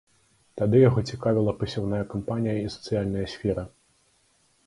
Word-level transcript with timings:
Тады 0.59 0.77
яго 0.83 0.99
цікавіла 1.15 1.53
пасяўная 1.59 2.01
кампанія 2.15 2.55
і 2.61 2.73
сацыяльная 2.77 3.27
сфера. 3.37 3.63